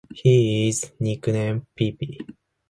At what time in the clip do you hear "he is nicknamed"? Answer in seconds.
0.15-1.67